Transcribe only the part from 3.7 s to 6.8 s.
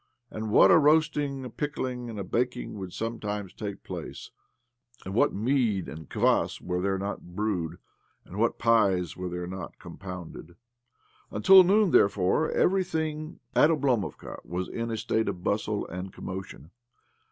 place, and what mead and kvass'